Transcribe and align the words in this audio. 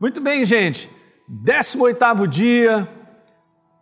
Muito 0.00 0.20
bem, 0.20 0.44
gente. 0.44 0.90
18 1.28 2.26
dia, 2.26 2.88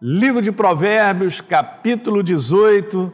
livro 0.00 0.42
de 0.42 0.52
Provérbios, 0.52 1.40
capítulo 1.40 2.22
18. 2.22 3.10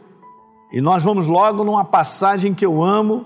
E 0.73 0.81
nós 0.81 1.05
vamos 1.05 1.25
logo 1.25 1.63
numa 1.63 1.85
passagem 1.85 2.53
que 2.53 2.65
eu 2.65 2.83
amo 2.83 3.25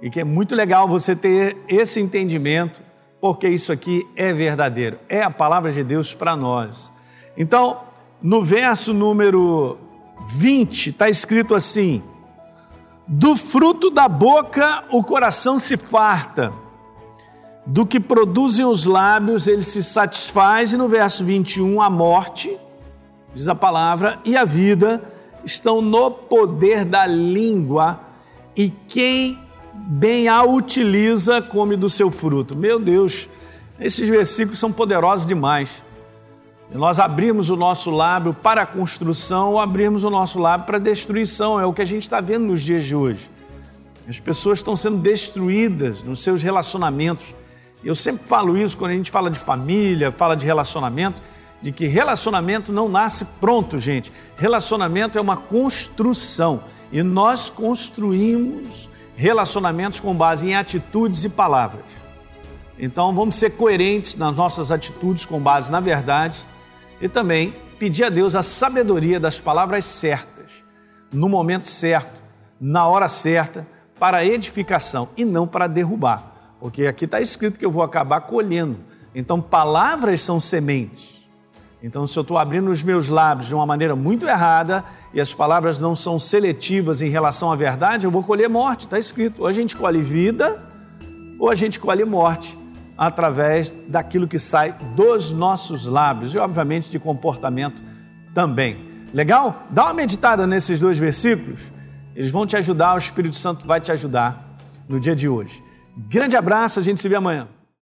e 0.00 0.08
que 0.08 0.20
é 0.20 0.24
muito 0.24 0.54
legal 0.54 0.88
você 0.88 1.14
ter 1.14 1.54
esse 1.68 2.00
entendimento, 2.00 2.80
porque 3.20 3.46
isso 3.46 3.70
aqui 3.72 4.08
é 4.16 4.32
verdadeiro, 4.32 4.98
é 5.06 5.22
a 5.22 5.30
palavra 5.30 5.70
de 5.70 5.84
Deus 5.84 6.14
para 6.14 6.34
nós. 6.34 6.90
Então, 7.36 7.82
no 8.22 8.42
verso 8.42 8.94
número 8.94 9.78
20, 10.28 10.90
está 10.90 11.10
escrito 11.10 11.54
assim: 11.54 12.02
Do 13.06 13.36
fruto 13.36 13.90
da 13.90 14.08
boca 14.08 14.82
o 14.90 15.04
coração 15.04 15.58
se 15.58 15.76
farta 15.76 16.63
do 17.66 17.86
que 17.86 17.98
produzem 17.98 18.66
os 18.66 18.84
lábios, 18.84 19.46
ele 19.46 19.62
se 19.62 19.82
satisfaz, 19.82 20.72
e 20.72 20.76
no 20.76 20.88
verso 20.88 21.24
21, 21.24 21.80
a 21.80 21.88
morte, 21.88 22.56
diz 23.34 23.48
a 23.48 23.54
palavra, 23.54 24.20
e 24.24 24.36
a 24.36 24.44
vida 24.44 25.02
estão 25.44 25.80
no 25.80 26.10
poder 26.10 26.84
da 26.84 27.06
língua, 27.06 28.00
e 28.56 28.70
quem 28.86 29.38
bem 29.74 30.28
a 30.28 30.42
utiliza 30.42 31.40
come 31.40 31.76
do 31.76 31.88
seu 31.88 32.10
fruto. 32.10 32.54
Meu 32.54 32.78
Deus, 32.78 33.28
esses 33.80 34.08
versículos 34.08 34.58
são 34.58 34.70
poderosos 34.70 35.26
demais. 35.26 35.84
Nós 36.72 36.98
abrimos 36.98 37.50
o 37.50 37.56
nosso 37.56 37.90
lábio 37.90 38.34
para 38.34 38.62
a 38.62 38.66
construção 38.66 39.52
ou 39.52 39.60
abrimos 39.60 40.04
o 40.04 40.10
nosso 40.10 40.38
lábio 40.38 40.66
para 40.66 40.76
a 40.76 40.80
destruição, 40.80 41.60
é 41.60 41.66
o 41.66 41.72
que 41.72 41.82
a 41.82 41.84
gente 41.84 42.02
está 42.02 42.20
vendo 42.20 42.46
nos 42.46 42.62
dias 42.62 42.84
de 42.84 42.96
hoje. 42.96 43.30
As 44.08 44.20
pessoas 44.20 44.58
estão 44.58 44.76
sendo 44.76 44.98
destruídas 44.98 46.02
nos 46.02 46.20
seus 46.20 46.42
relacionamentos 46.42 47.34
eu 47.84 47.94
sempre 47.94 48.26
falo 48.26 48.56
isso 48.56 48.76
quando 48.76 48.92
a 48.92 48.94
gente 48.94 49.10
fala 49.10 49.30
de 49.30 49.38
família, 49.38 50.10
fala 50.10 50.34
de 50.36 50.46
relacionamento, 50.46 51.20
de 51.60 51.70
que 51.72 51.86
relacionamento 51.86 52.72
não 52.72 52.88
nasce 52.88 53.24
pronto, 53.40 53.78
gente. 53.78 54.12
Relacionamento 54.36 55.18
é 55.18 55.20
uma 55.20 55.36
construção 55.36 56.64
e 56.90 57.02
nós 57.02 57.50
construímos 57.50 58.90
relacionamentos 59.16 60.00
com 60.00 60.14
base 60.14 60.48
em 60.48 60.54
atitudes 60.54 61.24
e 61.24 61.28
palavras. 61.28 61.84
Então 62.78 63.14
vamos 63.14 63.36
ser 63.36 63.50
coerentes 63.50 64.16
nas 64.16 64.36
nossas 64.36 64.72
atitudes 64.72 65.24
com 65.24 65.40
base 65.40 65.70
na 65.70 65.80
verdade 65.80 66.44
e 67.00 67.08
também 67.08 67.54
pedir 67.78 68.04
a 68.04 68.08
Deus 68.08 68.34
a 68.34 68.42
sabedoria 68.42 69.20
das 69.20 69.40
palavras 69.40 69.84
certas, 69.84 70.64
no 71.12 71.28
momento 71.28 71.68
certo, 71.68 72.22
na 72.60 72.86
hora 72.86 73.08
certa, 73.08 73.66
para 73.98 74.24
edificação 74.24 75.08
e 75.16 75.24
não 75.24 75.46
para 75.46 75.66
derrubar. 75.66 76.33
Porque 76.64 76.86
aqui 76.86 77.04
está 77.04 77.20
escrito 77.20 77.58
que 77.58 77.66
eu 77.66 77.70
vou 77.70 77.82
acabar 77.82 78.22
colhendo. 78.22 78.78
Então, 79.14 79.38
palavras 79.38 80.22
são 80.22 80.40
sementes. 80.40 81.28
Então, 81.82 82.06
se 82.06 82.18
eu 82.18 82.22
estou 82.22 82.38
abrindo 82.38 82.70
os 82.70 82.82
meus 82.82 83.10
lábios 83.10 83.48
de 83.48 83.54
uma 83.54 83.66
maneira 83.66 83.94
muito 83.94 84.26
errada 84.26 84.82
e 85.12 85.20
as 85.20 85.34
palavras 85.34 85.78
não 85.78 85.94
são 85.94 86.18
seletivas 86.18 87.02
em 87.02 87.10
relação 87.10 87.52
à 87.52 87.54
verdade, 87.54 88.06
eu 88.06 88.10
vou 88.10 88.22
colher 88.22 88.48
morte. 88.48 88.86
Está 88.86 88.98
escrito. 88.98 89.42
Ou 89.42 89.46
a 89.46 89.52
gente 89.52 89.76
colhe 89.76 90.00
vida, 90.00 90.66
ou 91.38 91.50
a 91.50 91.54
gente 91.54 91.78
colhe 91.78 92.02
morte 92.02 92.58
através 92.96 93.76
daquilo 93.86 94.26
que 94.26 94.38
sai 94.38 94.74
dos 94.96 95.32
nossos 95.32 95.84
lábios 95.84 96.32
e, 96.32 96.38
obviamente, 96.38 96.90
de 96.90 96.98
comportamento 96.98 97.82
também. 98.34 99.06
Legal? 99.12 99.64
Dá 99.68 99.84
uma 99.84 99.92
meditada 99.92 100.46
nesses 100.46 100.80
dois 100.80 100.96
versículos. 100.96 101.70
Eles 102.16 102.30
vão 102.30 102.46
te 102.46 102.56
ajudar, 102.56 102.94
o 102.94 102.96
Espírito 102.96 103.36
Santo 103.36 103.66
vai 103.66 103.82
te 103.82 103.92
ajudar 103.92 104.56
no 104.88 104.98
dia 104.98 105.14
de 105.14 105.28
hoje. 105.28 105.62
Grande 105.96 106.36
abraço, 106.36 106.80
a 106.80 106.82
gente 106.82 107.00
se 107.00 107.08
vê 107.08 107.14
amanhã. 107.14 107.48